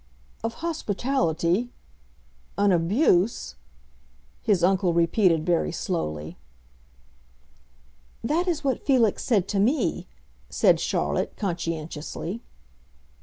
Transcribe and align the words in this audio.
"Of 0.43 0.55
hospitality?—an 0.65 2.71
abuse?" 2.71 3.53
his 4.41 4.63
uncle 4.63 4.93
repeated 4.95 5.45
very 5.45 5.71
slowly. 5.71 6.37
"That 8.23 8.47
is 8.47 8.63
what 8.63 8.83
Felix 8.83 9.23
said 9.23 9.47
to 9.49 9.59
me," 9.59 10.07
said 10.49 10.79
Charlotte, 10.79 11.35
conscientiously. 11.37 12.41